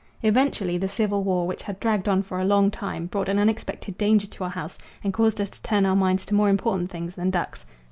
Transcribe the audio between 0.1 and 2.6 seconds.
Eventually the civil war, which had dragged on for a